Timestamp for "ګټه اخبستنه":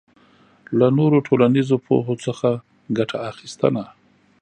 2.97-3.83